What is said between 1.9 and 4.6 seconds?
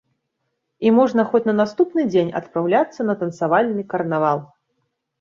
дзень адпраўляцца на танцавальны карнавал.